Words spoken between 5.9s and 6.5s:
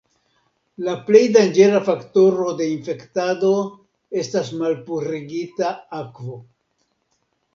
akvo.